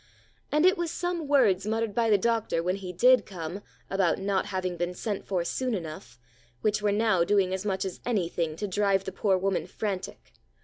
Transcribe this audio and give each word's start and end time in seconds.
And 0.51 0.65
it 0.65 0.79
was 0.79 0.89
some 0.89 1.27
words 1.27 1.67
muttered 1.67 1.93
by 1.93 2.09
the 2.09 2.17
doctor 2.17 2.63
when 2.63 2.77
he 2.77 2.91
did 2.91 3.23
come, 3.23 3.61
about 3.87 4.17
not 4.17 4.47
having 4.47 4.75
been 4.75 4.95
sent 4.95 5.27
for 5.27 5.43
soon 5.45 5.75
enough, 5.75 6.17
which 6.61 6.81
were 6.81 6.91
now 6.91 7.23
doing 7.23 7.53
as 7.53 7.65
much 7.65 7.85
as 7.85 7.99
any 8.03 8.27
thing 8.27 8.55
to 8.55 8.67
drive 8.67 9.03
the 9.03 9.11
poor 9.11 9.37
woman 9.37 9.67
frantic. 9.67 10.33